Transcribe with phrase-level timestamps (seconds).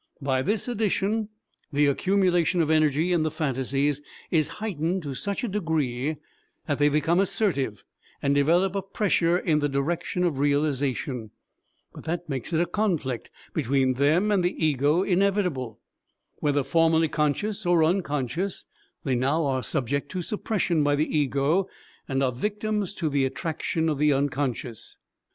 [0.23, 1.29] By this addition
[1.71, 6.15] the accumulation of energy in the phantasies is heightened to such a degree
[6.65, 7.83] that they become assertive
[8.19, 11.29] and develop a pressure in the direction of realization.
[11.93, 15.79] But that makes a conflict between them and the ego inevitable.
[16.39, 18.65] Whether formerly conscious or unconscious,
[19.03, 21.69] they now are subject to suppression by the ego
[22.07, 24.97] and are victims to the attraction of the unconscious.